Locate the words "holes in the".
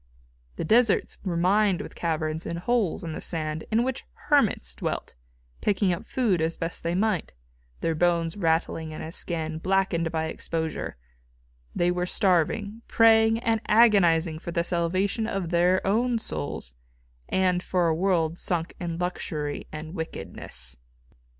2.57-3.21